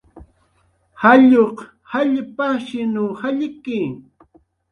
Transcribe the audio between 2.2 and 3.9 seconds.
pajshinw jallki